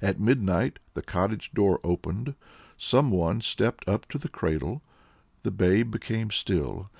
At 0.00 0.20
midnight 0.20 0.78
the 0.94 1.02
cottage 1.02 1.50
door 1.50 1.80
opened. 1.82 2.36
Some 2.76 3.10
one 3.10 3.40
stepped 3.40 3.88
up 3.88 4.06
to 4.10 4.18
the 4.18 4.28
cradle. 4.28 4.80
The 5.42 5.50
babe 5.50 5.90
became 5.90 6.30
still. 6.30 6.88